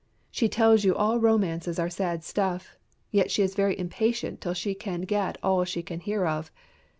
She 0.31 0.49
tells 0.49 0.83
you 0.83 0.95
all 0.95 1.19
romances 1.19 1.77
are 1.77 1.87
sad 1.91 2.23
stuff, 2.23 2.75
yet 3.11 3.29
she 3.29 3.43
is 3.43 3.53
very 3.53 3.77
impatient 3.77 4.41
till 4.41 4.55
she 4.55 4.73
can 4.73 5.01
get 5.01 5.37
all 5.43 5.63
she 5.63 5.83
can 5.83 5.99
hear 5.99 6.25
of. 6.25 6.49